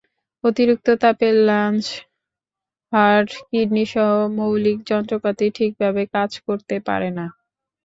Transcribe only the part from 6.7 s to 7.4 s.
পারে না।